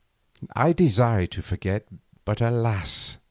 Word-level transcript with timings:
I 0.55 0.73
desired 0.73 1.29
to 1.33 1.43
forget, 1.43 1.87
but 2.25 2.41
alas! 2.41 3.19